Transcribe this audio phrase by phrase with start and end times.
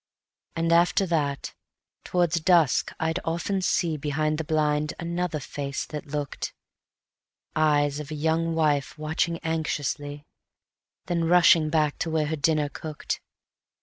[0.55, 1.53] And after that,
[2.03, 6.55] towards dusk I'd often see Behind the blind another face that looked:
[7.55, 10.25] Eyes of a young wife watching anxiously,
[11.05, 13.21] Then rushing back to where her dinner cooked.